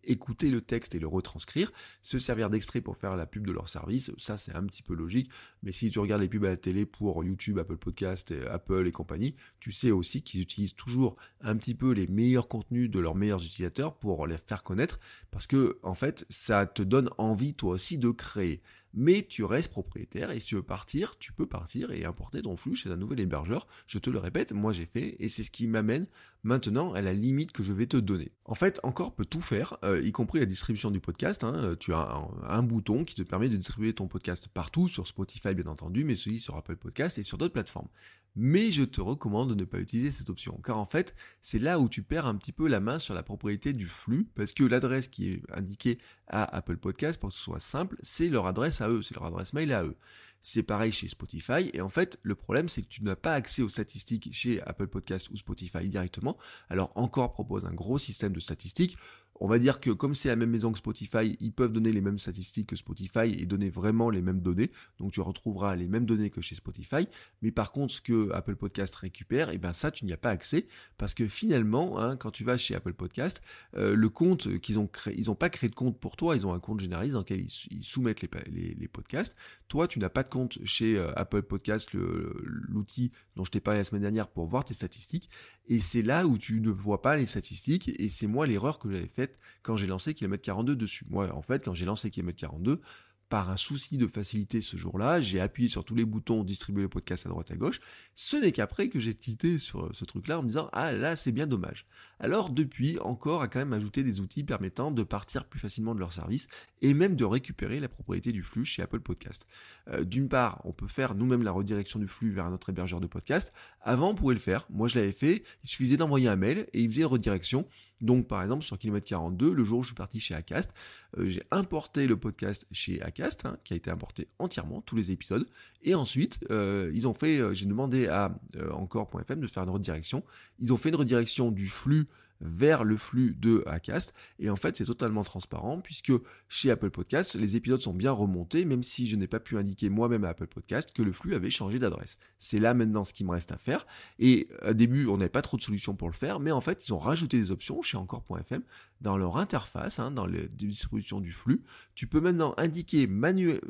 écouter 0.04 0.50
le 0.50 0.60
texte 0.60 0.94
et 0.94 0.98
le 0.98 1.06
retranscrire, 1.06 1.72
se 2.02 2.18
servir 2.18 2.50
d'extrait 2.50 2.80
pour 2.80 2.96
faire 2.96 3.16
la 3.16 3.26
pub 3.26 3.46
de 3.46 3.52
leur 3.52 3.68
service, 3.68 4.12
ça 4.18 4.36
c'est 4.36 4.54
un 4.54 4.64
petit 4.64 4.82
peu 4.82 4.94
logique, 4.94 5.30
mais 5.62 5.72
si 5.72 5.90
tu 5.90 5.98
regardes 5.98 6.22
les 6.22 6.28
pubs 6.28 6.44
à 6.44 6.48
la 6.48 6.56
télé 6.56 6.86
pour 6.86 7.24
YouTube, 7.24 7.58
Apple 7.58 7.76
Podcast, 7.76 8.34
Apple 8.50 8.86
et 8.86 8.92
compagnie, 8.92 9.34
tu 9.60 9.72
sais 9.72 9.90
aussi 9.90 10.22
qu'ils 10.22 10.40
utilisent 10.40 10.74
toujours 10.74 11.16
un 11.40 11.56
petit 11.56 11.74
peu 11.74 11.92
les 11.92 12.06
meilleurs 12.06 12.48
contenus 12.48 12.90
de 12.90 12.98
leurs 12.98 13.14
meilleurs 13.14 13.44
utilisateurs 13.44 13.96
pour 13.96 14.26
les 14.26 14.38
faire 14.38 14.62
connaître, 14.62 14.98
parce 15.30 15.46
que 15.46 15.78
en 15.82 15.94
fait 15.94 16.26
ça 16.28 16.66
te 16.66 16.82
donne 16.82 17.10
envie 17.18 17.54
toi 17.54 17.74
aussi 17.74 17.98
de 17.98 18.10
créer 18.10 18.62
mais 18.94 19.26
tu 19.29 19.44
restes 19.44 19.70
propriétaire 19.70 20.31
et 20.31 20.40
si 20.40 20.46
tu 20.46 20.55
veux 20.56 20.62
partir, 20.62 21.19
tu 21.19 21.32
peux 21.32 21.46
partir 21.46 21.90
et 21.90 22.05
importer 22.05 22.43
ton 22.43 22.56
flux 22.56 22.76
chez 22.76 22.90
un 22.90 22.96
nouvel 22.96 23.20
hébergeur. 23.20 23.67
Je 23.87 23.99
te 23.99 24.11
le 24.11 24.19
répète, 24.19 24.52
moi 24.52 24.73
j'ai 24.73 24.87
fait 24.87 25.17
et 25.19 25.29
c'est 25.29 25.44
ce 25.44 25.50
qui 25.50 25.69
m'amène 25.69 26.06
maintenant 26.43 26.93
à 26.93 27.00
la 27.02 27.12
limite 27.12 27.52
que 27.52 27.62
je 27.62 27.73
vais 27.73 27.87
te 27.87 27.96
donner. 27.96 28.32
En 28.44 28.55
fait, 28.55 28.81
Encore 28.82 29.14
peut 29.14 29.25
tout 29.25 29.40
faire, 29.40 29.76
euh, 29.85 30.00
y 30.00 30.12
compris 30.12 30.38
la 30.38 30.46
distribution 30.46 30.90
du 30.90 31.00
podcast. 31.00 31.44
Hein. 31.44 31.75
Tu 31.81 31.93
as 31.93 31.99
un, 31.99 32.29
un, 32.49 32.62
bouton 32.62 33.05
qui 33.05 33.14
te 33.14 33.23
permet 33.23 33.49
de 33.49 33.56
distribuer 33.56 33.93
ton 33.93 34.06
podcast 34.06 34.49
partout, 34.49 34.88
sur 34.88 35.06
Spotify 35.06 35.55
bien 35.55 35.67
entendu, 35.67 36.05
mais 36.05 36.17
celui 36.17 36.38
sur 36.38 36.56
Apple 36.56 36.76
Podcast 36.76 37.19
et 37.19 37.23
sur 37.23 37.38
d'autres 37.38 37.52
plateformes 37.52 37.88
mais 38.36 38.70
je 38.70 38.84
te 38.84 39.00
recommande 39.00 39.50
de 39.50 39.54
ne 39.54 39.64
pas 39.64 39.78
utiliser 39.78 40.12
cette 40.12 40.30
option, 40.30 40.60
car 40.64 40.78
en 40.78 40.86
fait, 40.86 41.14
c'est 41.42 41.58
là 41.58 41.78
où 41.80 41.88
tu 41.88 42.02
perds 42.02 42.26
un 42.26 42.36
petit 42.36 42.52
peu 42.52 42.69
la 42.69 42.80
main 42.80 42.98
sur 42.98 43.14
la 43.14 43.22
propriété 43.22 43.72
du 43.72 43.86
flux, 43.86 44.28
parce 44.34 44.52
que 44.52 44.64
l'adresse 44.64 45.08
qui 45.08 45.28
est 45.28 45.42
indiquée 45.52 45.98
à 46.28 46.44
Apple 46.56 46.76
Podcast, 46.76 47.19
pour 47.19 47.30
que 47.30 47.36
ce 47.36 47.42
soit 47.42 47.60
simple, 47.60 47.96
c'est 48.02 48.28
leur 48.28 48.46
adresse 48.46 48.80
à 48.80 48.88
eux, 48.88 49.02
c'est 49.02 49.14
leur 49.14 49.25
adresse 49.25 49.52
mail 49.52 49.72
à 49.72 49.84
eux. 49.84 49.96
C'est 50.40 50.62
pareil 50.62 50.92
chez 50.92 51.08
Spotify, 51.08 51.69
et 51.72 51.80
en 51.80 51.88
fait, 51.88 52.20
le 52.22 52.36
problème, 52.36 52.69
c'est 52.69 52.82
que 52.82 52.88
tu 52.88 53.02
n'as 53.02 53.17
pas 53.17 53.34
accès 53.34 53.62
aux 53.62 53.69
statistiques 53.69 54.29
chez 54.32 54.62
Apple 54.62 54.86
Podcast 54.86 55.31
ou 55.31 55.36
Spotify 55.36 55.88
directement, 55.88 56.38
alors 56.69 56.93
encore 56.94 57.32
propose 57.32 57.64
un 57.64 57.74
gros 57.74 57.98
système 57.98 58.32
de 58.32 58.41
statistiques, 58.41 58.96
on 59.40 59.46
va 59.46 59.58
dire 59.58 59.80
que 59.80 59.90
comme 59.90 60.14
c'est 60.14 60.28
la 60.28 60.36
même 60.36 60.50
maison 60.50 60.72
que 60.72 60.78
Spotify, 60.78 61.36
ils 61.40 61.52
peuvent 61.52 61.72
donner 61.72 61.92
les 61.92 62.00
mêmes 62.00 62.18
statistiques 62.18 62.68
que 62.68 62.76
Spotify 62.76 63.34
et 63.38 63.46
donner 63.46 63.70
vraiment 63.70 64.10
les 64.10 64.22
mêmes 64.22 64.40
données. 64.40 64.70
Donc 64.98 65.12
tu 65.12 65.20
retrouveras 65.20 65.76
les 65.76 65.86
mêmes 65.86 66.06
données 66.06 66.30
que 66.30 66.40
chez 66.40 66.54
Spotify. 66.54 67.08
Mais 67.42 67.50
par 67.50 67.72
contre, 67.72 67.94
ce 67.94 68.00
que 68.00 68.30
Apple 68.32 68.56
Podcast 68.56 68.94
récupère, 68.96 69.50
et 69.50 69.54
eh 69.54 69.58
ben 69.58 69.72
ça, 69.72 69.90
tu 69.90 70.04
n'y 70.04 70.12
as 70.12 70.16
pas 70.16 70.30
accès 70.30 70.66
parce 70.96 71.14
que 71.14 71.28
finalement, 71.28 71.98
hein, 71.98 72.16
quand 72.16 72.30
tu 72.30 72.44
vas 72.44 72.56
chez 72.56 72.74
Apple 72.74 72.94
Podcast, 72.94 73.42
euh, 73.76 73.94
le 73.94 74.08
compte 74.08 74.58
qu'ils 74.58 74.78
ont 74.78 74.86
créé, 74.86 75.14
ils 75.18 75.26
n'ont 75.26 75.34
pas 75.34 75.50
créé 75.50 75.70
de 75.70 75.74
compte 75.74 75.98
pour 75.98 76.16
toi. 76.16 76.36
Ils 76.36 76.46
ont 76.46 76.52
un 76.52 76.60
compte 76.60 76.80
généraliste 76.80 77.14
dans 77.14 77.20
lequel 77.20 77.46
ils, 77.70 77.84
soumettent 77.84 78.22
les, 78.22 78.88
podcasts. 78.88 79.36
Toi, 79.68 79.86
tu 79.86 79.98
n'as 79.98 80.08
pas 80.08 80.22
de 80.22 80.28
compte 80.28 80.58
chez 80.64 80.96
euh, 80.96 81.12
Apple 81.16 81.42
Podcast, 81.42 81.90
l'outil 81.92 83.12
dont 83.36 83.44
je 83.44 83.50
t'ai 83.50 83.60
parlé 83.60 83.80
la 83.80 83.84
semaine 83.84 84.02
dernière 84.02 84.28
pour 84.28 84.46
voir 84.46 84.64
tes 84.64 84.74
statistiques. 84.74 85.30
Et 85.68 85.80
c'est 85.80 86.02
là 86.02 86.26
où 86.26 86.38
tu 86.38 86.60
ne 86.60 86.70
vois 86.70 87.02
pas 87.02 87.16
les 87.16 87.26
statistiques. 87.26 87.90
Et 88.00 88.08
c'est 88.08 88.26
moi 88.26 88.46
l'erreur 88.46 88.78
que 88.78 88.90
j'avais 88.90 89.06
faite 89.06 89.28
quand 89.63 89.77
j'ai 89.77 89.87
lancé 89.87 90.15
Kilomètre 90.15 90.43
42 90.43 90.77
dessus. 90.77 91.05
Moi, 91.08 91.35
en 91.35 91.43
fait, 91.43 91.65
quand 91.65 91.75
j'ai 91.75 91.85
lancé 91.85 92.11
Kilomètre 92.11 92.39
42, 92.39 92.81
par 93.29 93.51
un 93.51 93.56
souci 93.56 93.99
de 93.99 94.06
facilité 94.06 94.61
ce 94.61 94.77
jour-là, 94.77 95.20
j'ai 95.20 95.41
appuyé 95.41 95.69
sur 95.69 95.85
tous 95.85 95.94
les 95.94 96.05
boutons 96.05 96.44
distribuer 96.44 96.82
le 96.82 96.89
podcast 96.89 97.27
à 97.27 97.29
droite 97.29 97.51
à 97.51 97.56
gauche. 97.56 97.81
Ce 98.15 98.37
n'est 98.37 98.53
qu'après 98.53 98.89
que 98.89 98.99
j'ai 98.99 99.15
tilté 99.15 99.58
sur 99.58 99.94
ce 99.94 100.05
truc-là 100.05 100.39
en 100.39 100.43
me 100.43 100.49
disant 100.49 100.70
ah 100.73 100.93
là 100.93 101.15
c'est 101.17 101.32
bien 101.32 101.47
dommage. 101.47 101.87
Alors 102.20 102.51
depuis, 102.51 102.98
encore 103.01 103.43
a 103.43 103.48
quand 103.48 103.60
même 103.60 103.72
ajouté 103.72 104.03
des 104.03 104.20
outils 104.20 104.44
permettant 104.44 104.91
de 104.91 105.03
partir 105.03 105.44
plus 105.44 105.60
facilement 105.60 105.94
de 105.94 106.01
leur 106.01 106.13
service 106.13 106.48
et 106.82 106.94
même 106.94 107.15
de 107.15 107.25
récupérer 107.25 107.79
la 107.81 107.89
propriété 107.89 108.32
du 108.32 108.43
flux 108.43 108.65
chez 108.65 108.82
Apple 108.82 109.01
Podcast. 109.01 109.46
Euh, 109.89 110.05
d'une 110.05 110.29
part, 110.29 110.60
on 110.65 110.72
peut 110.72 110.89
faire 110.89 111.15
nous-mêmes 111.15 111.43
la 111.43 111.53
redirection 111.53 111.98
du 111.98 112.08
flux 112.08 112.31
vers 112.31 112.46
un 112.46 112.53
autre 112.53 112.70
hébergeur 112.70 113.01
de 113.01 113.06
podcast. 113.06 113.53
Avant, 113.81 114.10
on 114.10 114.15
pouvait 114.15 114.34
le 114.34 114.41
faire. 114.41 114.67
Moi, 114.70 114.89
je 114.89 114.98
l'avais 114.98 115.13
fait. 115.13 115.44
Il 115.65 115.69
suffisait 115.69 115.96
d'envoyer 115.96 116.29
un 116.29 116.37
mail 116.37 116.67
et 116.72 116.82
il 116.82 116.91
faisait 116.91 117.05
redirection. 117.05 117.67
Donc 118.01 118.29
par 118.29 118.43
exemple 118.43 118.65
sur 118.65 118.79
kilomètre 118.79 119.06
42, 119.06 119.53
le 119.53 119.65
jour 119.65 119.81
où 119.81 119.82
je 119.82 119.89
suis 119.89 119.94
parti 119.94 120.20
chez 120.20 120.34
Acast, 120.34 120.72
euh, 121.17 121.29
j'ai 121.29 121.43
importé 121.51 122.06
le 122.06 122.17
podcast 122.17 122.67
chez 122.70 123.03
Acast, 123.03 123.46
hein, 123.46 123.58
qui 123.65 123.75
a 123.75 123.77
été 123.77 123.91
importé 123.91 124.29
entièrement, 124.39 124.81
tous 124.82 124.96
les 124.96 125.10
épisodes, 125.10 125.48
et 125.82 125.94
ensuite 125.94 126.39
euh, 126.51 126.91
ils 126.94 127.06
ont 127.06 127.15
fait, 127.15 127.39
euh, 127.39 127.55
j'ai 127.55 127.67
demandé 127.67 128.06
à 128.08 128.39
encore.fm 128.73 129.41
de 129.41 129.47
faire 129.47 129.63
une 129.63 129.70
redirection, 129.70 130.23
ils 130.58 130.73
ont 130.73 130.77
fait 130.77 130.89
une 130.91 130.97
redirection 130.97 131.51
du 131.51 131.69
flux 131.69 132.06
vers 132.41 132.85
le 132.85 132.97
flux 132.97 133.37
de 133.39 133.63
Acast. 133.67 134.15
Et 134.39 134.51
en 134.51 134.56
fait, 134.56 134.77
c'est 134.77 134.85
totalement 134.85 135.25
transparent 135.25 135.81
puisque 135.81 136.13
chez 136.49 136.70
Apple 136.70 136.91
Podcast, 136.91 137.35
les 137.35 137.56
épisodes 137.56 137.81
sont 137.81 137.94
bien 137.94 138.13
remontés, 138.13 138.65
même 138.65 138.82
si 138.82 139.06
je 139.06 139.17
n'ai 139.17 139.27
pas 139.27 139.41
pu 139.41 139.58
indiquer 139.58 139.89
moi-même 139.89 140.25
à 140.25 140.31
Apple 140.31 140.47
Podcast 140.47 140.93
que 140.94 141.03
le 141.03 141.13
flux 141.13 141.35
avait 141.35 141.51
changé 141.51 141.79
d'adresse. 141.79 142.19
C'est 142.39 142.61
là 142.61 142.75
maintenant 142.75 143.05
ce 143.05 143.13
qui 143.13 143.25
me 143.25 143.31
reste 143.31 143.53
à 143.53 143.58
faire. 143.58 143.87
Et 144.19 144.49
au 144.67 144.73
début, 144.73 145.06
on 145.06 145.17
n'avait 145.17 145.29
pas 145.29 145.43
trop 145.43 145.56
de 145.56 145.63
solutions 145.63 145.94
pour 145.94 146.08
le 146.08 146.15
faire, 146.15 146.41
mais 146.41 146.53
en 146.53 146.61
fait, 146.61 146.87
ils 146.87 146.93
ont 146.93 146.99
rajouté 146.99 147.39
des 147.39 147.51
options 147.51 147.82
chez 147.82 147.97
encore.fm 147.97 148.63
dans 149.00 149.17
leur 149.17 149.36
interface, 149.36 149.98
hein, 149.98 150.10
dans 150.10 150.26
les 150.26 150.48
distributions 150.48 151.20
du 151.20 151.32
flux. 151.32 151.62
Tu 151.94 152.06
peux 152.06 152.20
maintenant 152.20 152.55
indiquer 152.56 153.08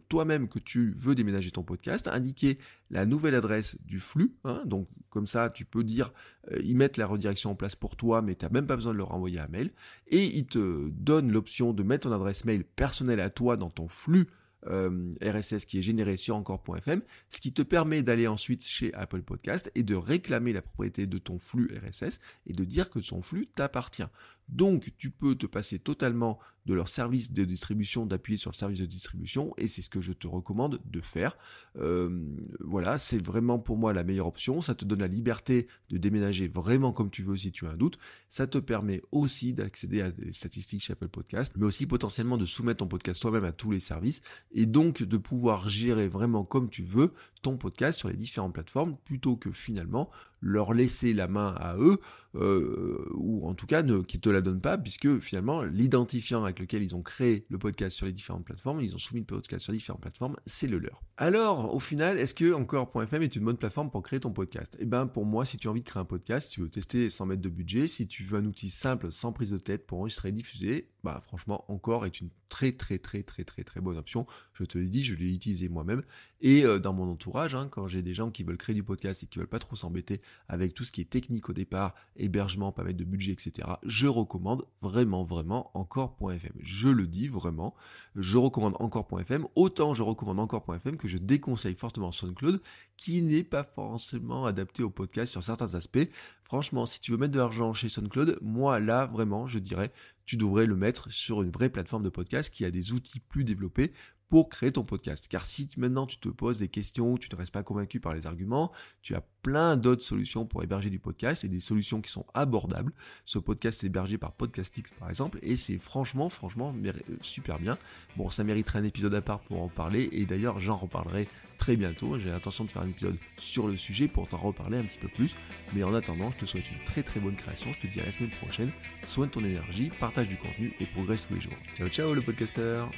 toi-même 0.08 0.48
que 0.48 0.58
tu 0.58 0.94
veux 0.96 1.14
déménager 1.14 1.50
ton 1.50 1.62
podcast, 1.62 2.08
indiquer 2.08 2.58
la 2.90 3.06
nouvelle 3.06 3.34
adresse 3.34 3.78
du 3.84 4.00
flux. 4.00 4.34
Hein, 4.44 4.62
donc 4.64 4.88
comme 5.10 5.26
ça, 5.26 5.50
tu 5.50 5.64
peux 5.64 5.84
dire, 5.84 6.12
euh, 6.52 6.60
ils 6.64 6.76
mettent 6.76 6.96
la 6.96 7.06
redirection 7.06 7.50
en 7.50 7.54
place 7.54 7.76
pour 7.76 7.96
toi, 7.96 8.22
mais 8.22 8.34
tu 8.34 8.44
n'as 8.44 8.50
même 8.50 8.66
pas 8.66 8.76
besoin 8.76 8.92
de 8.92 8.98
leur 8.98 9.12
envoyer 9.12 9.40
un 9.40 9.48
mail. 9.48 9.72
Et 10.06 10.24
ils 10.24 10.46
te 10.46 10.88
donnent 10.90 11.30
l'option 11.30 11.72
de 11.72 11.82
mettre 11.82 12.08
ton 12.08 12.14
adresse 12.14 12.44
mail 12.44 12.64
personnelle 12.64 13.20
à 13.20 13.30
toi 13.30 13.56
dans 13.56 13.70
ton 13.70 13.88
flux 13.88 14.28
euh, 14.66 15.10
RSS 15.22 15.66
qui 15.66 15.78
est 15.78 15.82
généré 15.82 16.16
sur 16.16 16.34
encore.fm, 16.34 17.02
ce 17.28 17.40
qui 17.40 17.52
te 17.52 17.62
permet 17.62 18.02
d'aller 18.02 18.26
ensuite 18.26 18.64
chez 18.64 18.92
Apple 18.94 19.22
Podcast 19.22 19.70
et 19.74 19.84
de 19.84 19.94
réclamer 19.94 20.52
la 20.52 20.62
propriété 20.62 21.06
de 21.06 21.18
ton 21.18 21.38
flux 21.38 21.70
RSS 21.78 22.20
et 22.46 22.52
de 22.52 22.64
dire 22.64 22.90
que 22.90 23.00
son 23.00 23.22
flux 23.22 23.46
t'appartient. 23.46 24.08
Donc 24.48 24.92
tu 24.96 25.10
peux 25.10 25.34
te 25.34 25.46
passer 25.46 25.78
totalement 25.78 26.38
de 26.68 26.74
leur 26.74 26.88
service 26.88 27.32
de 27.32 27.44
distribution, 27.44 28.04
d'appuyer 28.04 28.36
sur 28.36 28.50
le 28.50 28.56
service 28.56 28.78
de 28.78 28.84
distribution, 28.84 29.54
et 29.56 29.68
c'est 29.68 29.80
ce 29.80 29.88
que 29.88 30.02
je 30.02 30.12
te 30.12 30.26
recommande 30.26 30.80
de 30.84 31.00
faire. 31.00 31.38
Euh, 31.76 32.26
voilà, 32.60 32.98
c'est 32.98 33.22
vraiment 33.22 33.58
pour 33.58 33.78
moi 33.78 33.94
la 33.94 34.04
meilleure 34.04 34.26
option. 34.26 34.60
Ça 34.60 34.74
te 34.74 34.84
donne 34.84 34.98
la 34.98 35.08
liberté 35.08 35.66
de 35.88 35.96
déménager 35.96 36.46
vraiment 36.46 36.92
comme 36.92 37.10
tu 37.10 37.22
veux 37.22 37.38
si 37.38 37.52
tu 37.52 37.66
as 37.66 37.70
un 37.70 37.76
doute. 37.76 37.98
Ça 38.28 38.46
te 38.46 38.58
permet 38.58 39.00
aussi 39.12 39.54
d'accéder 39.54 40.02
à 40.02 40.10
des 40.10 40.34
statistiques 40.34 40.82
chez 40.82 40.92
Apple 40.92 41.08
Podcast, 41.08 41.54
mais 41.56 41.64
aussi 41.64 41.86
potentiellement 41.86 42.36
de 42.36 42.44
soumettre 42.44 42.78
ton 42.78 42.86
podcast 42.86 43.22
toi-même 43.22 43.44
à 43.44 43.52
tous 43.52 43.70
les 43.70 43.80
services, 43.80 44.20
et 44.52 44.66
donc 44.66 45.02
de 45.02 45.16
pouvoir 45.16 45.70
gérer 45.70 46.08
vraiment 46.08 46.44
comme 46.44 46.68
tu 46.68 46.82
veux 46.82 47.14
ton 47.42 47.56
podcast 47.56 47.98
sur 47.98 48.08
les 48.08 48.16
différentes 48.16 48.54
plateformes, 48.54 48.96
plutôt 49.04 49.36
que 49.36 49.52
finalement 49.52 50.10
leur 50.40 50.72
laisser 50.72 51.12
la 51.14 51.28
main 51.28 51.54
à 51.58 51.76
eux, 51.76 51.98
euh, 52.36 53.04
ou 53.14 53.46
en 53.48 53.54
tout 53.54 53.66
cas 53.66 53.82
ne, 53.82 53.98
qui 53.98 54.20
te 54.20 54.28
la 54.28 54.40
donnent 54.40 54.60
pas, 54.60 54.78
puisque 54.78 55.18
finalement 55.20 55.62
l'identifiant 55.62 56.44
avec 56.44 56.60
lequel 56.60 56.82
ils 56.82 56.94
ont 56.94 57.02
créé 57.02 57.46
le 57.48 57.58
podcast 57.58 57.96
sur 57.96 58.06
les 58.06 58.12
différentes 58.12 58.44
plateformes, 58.44 58.80
ils 58.80 58.94
ont 58.94 58.98
soumis 58.98 59.20
le 59.20 59.26
podcast 59.26 59.64
sur 59.64 59.72
différentes 59.72 60.02
plateformes, 60.02 60.36
c'est 60.46 60.68
le 60.68 60.78
leur. 60.78 61.02
Alors, 61.16 61.74
au 61.74 61.80
final, 61.80 62.18
est-ce 62.18 62.34
que 62.34 62.52
encore.fm 62.52 63.22
est 63.22 63.34
une 63.34 63.44
bonne 63.44 63.56
plateforme 63.56 63.90
pour 63.90 64.02
créer 64.02 64.20
ton 64.20 64.32
podcast? 64.32 64.76
Eh 64.80 64.84
ben, 64.84 65.06
pour 65.06 65.24
moi, 65.24 65.44
si 65.44 65.58
tu 65.58 65.68
as 65.68 65.70
envie 65.70 65.80
de 65.80 65.88
créer 65.88 66.00
un 66.00 66.04
podcast, 66.04 66.48
si 66.48 66.54
tu 66.54 66.60
veux 66.60 66.68
tester 66.68 67.10
sans 67.10 67.26
mettre 67.26 67.42
de 67.42 67.48
budget, 67.48 67.86
si 67.86 68.06
tu 68.06 68.22
veux 68.22 68.38
un 68.38 68.44
outil 68.44 68.70
simple, 68.70 69.10
sans 69.10 69.32
prise 69.32 69.50
de 69.50 69.58
tête 69.58 69.86
pour 69.86 69.98
enregistrer 69.98 70.28
et 70.28 70.32
diffuser, 70.32 70.88
bah 71.04 71.20
franchement, 71.24 71.64
encore 71.68 72.06
est 72.06 72.20
une 72.20 72.30
très 72.48 72.72
très 72.72 72.98
très 72.98 73.22
très 73.22 73.44
très 73.44 73.62
très 73.62 73.80
bonne 73.80 73.96
option. 73.96 74.26
Je 74.54 74.64
te 74.64 74.78
l'ai 74.78 74.88
dit, 74.88 75.04
je 75.04 75.14
l'ai 75.14 75.32
utilisé 75.32 75.68
moi-même. 75.68 76.02
Et 76.40 76.64
euh, 76.64 76.78
dans 76.78 76.92
mon 76.92 77.10
entourage, 77.10 77.54
hein, 77.54 77.68
quand 77.70 77.88
j'ai 77.88 78.02
des 78.02 78.14
gens 78.14 78.30
qui 78.30 78.42
veulent 78.42 78.56
créer 78.56 78.74
du 78.74 78.82
podcast 78.82 79.22
et 79.22 79.26
qui 79.26 79.38
veulent 79.38 79.48
pas 79.48 79.58
trop 79.58 79.76
s'embêter 79.76 80.20
avec 80.48 80.74
tout 80.74 80.84
ce 80.84 80.92
qui 80.92 81.00
est 81.00 81.10
technique 81.10 81.48
au 81.48 81.52
départ, 81.52 81.94
hébergement, 82.16 82.72
pas 82.72 82.84
mettre 82.84 82.98
de 82.98 83.04
budget, 83.04 83.32
etc., 83.32 83.68
je 83.84 84.06
recommande 84.06 84.64
vraiment 84.82 85.24
vraiment 85.24 85.70
encore.fm. 85.74 86.52
Je 86.60 86.88
le 86.88 87.06
dis 87.06 87.28
vraiment, 87.28 87.74
je 88.16 88.38
recommande 88.38 88.74
encore.fm. 88.80 89.46
Autant 89.54 89.94
je 89.94 90.02
recommande 90.02 90.40
encore.fm 90.40 90.96
que 90.96 91.08
je 91.08 91.18
déconseille 91.18 91.74
fortement 91.74 92.12
SoundCloud, 92.12 92.60
qui 92.96 93.22
n'est 93.22 93.44
pas 93.44 93.64
forcément 93.64 94.46
adapté 94.46 94.82
au 94.82 94.90
podcast 94.90 95.30
sur 95.32 95.42
certains 95.42 95.74
aspects. 95.74 96.08
Franchement, 96.48 96.86
si 96.86 96.98
tu 96.98 97.10
veux 97.10 97.18
mettre 97.18 97.34
de 97.34 97.38
l'argent 97.38 97.74
chez 97.74 97.90
SoundCloud, 97.90 98.38
moi 98.40 98.80
là 98.80 99.04
vraiment, 99.04 99.46
je 99.46 99.58
dirais, 99.58 99.92
tu 100.24 100.38
devrais 100.38 100.64
le 100.64 100.76
mettre 100.76 101.12
sur 101.12 101.42
une 101.42 101.50
vraie 101.50 101.68
plateforme 101.68 102.02
de 102.02 102.08
podcast 102.08 102.52
qui 102.52 102.64
a 102.64 102.70
des 102.70 102.92
outils 102.92 103.20
plus 103.20 103.44
développés 103.44 103.92
pour 104.28 104.48
créer 104.48 104.72
ton 104.72 104.84
podcast. 104.84 105.26
Car 105.28 105.44
si 105.44 105.68
maintenant 105.76 106.06
tu 106.06 106.18
te 106.18 106.28
poses 106.28 106.58
des 106.58 106.68
questions, 106.68 107.16
tu 107.16 107.28
ne 107.32 107.36
restes 107.36 107.52
pas 107.52 107.62
convaincu 107.62 108.00
par 108.00 108.14
les 108.14 108.26
arguments, 108.26 108.72
tu 109.02 109.14
as 109.14 109.22
plein 109.42 109.76
d'autres 109.76 110.02
solutions 110.02 110.46
pour 110.46 110.62
héberger 110.62 110.90
du 110.90 110.98
podcast 110.98 111.44
et 111.44 111.48
des 111.48 111.60
solutions 111.60 112.00
qui 112.00 112.10
sont 112.10 112.26
abordables. 112.34 112.92
Ce 113.24 113.38
podcast 113.38 113.82
est 113.82 113.86
hébergé 113.86 114.18
par 114.18 114.32
Podcastix 114.32 114.90
par 114.98 115.08
exemple 115.08 115.38
et 115.42 115.56
c'est 115.56 115.78
franchement, 115.78 116.28
franchement 116.28 116.74
super 117.20 117.58
bien. 117.58 117.78
Bon, 118.16 118.28
ça 118.28 118.44
mériterait 118.44 118.80
un 118.80 118.84
épisode 118.84 119.14
à 119.14 119.22
part 119.22 119.40
pour 119.40 119.62
en 119.62 119.68
parler 119.68 120.08
et 120.12 120.26
d'ailleurs 120.26 120.60
j'en 120.60 120.76
reparlerai 120.76 121.28
très 121.58 121.76
bientôt. 121.76 122.18
J'ai 122.18 122.30
l'intention 122.30 122.64
de 122.64 122.70
faire 122.70 122.82
un 122.82 122.88
épisode 122.88 123.16
sur 123.36 123.68
le 123.68 123.76
sujet 123.76 124.08
pour 124.08 124.28
t'en 124.28 124.38
reparler 124.38 124.78
un 124.78 124.84
petit 124.84 124.98
peu 124.98 125.08
plus. 125.08 125.36
Mais 125.74 125.82
en 125.82 125.92
attendant, 125.92 126.30
je 126.30 126.36
te 126.38 126.46
souhaite 126.46 126.70
une 126.70 126.82
très 126.84 127.02
très 127.02 127.20
bonne 127.20 127.36
création. 127.36 127.72
Je 127.72 127.80
te 127.80 127.86
dis 127.86 128.00
à 128.00 128.06
la 128.06 128.12
semaine 128.12 128.30
prochaine. 128.30 128.70
Soigne 129.06 129.28
ton 129.28 129.44
énergie, 129.44 129.90
partage 130.00 130.28
du 130.28 130.36
contenu 130.36 130.72
et 130.80 130.86
progresse 130.86 131.26
tous 131.26 131.34
les 131.34 131.40
jours. 131.40 131.56
Ciao 131.76 131.88
ciao 131.88 132.14
le 132.14 132.22
podcasteur 132.22 132.90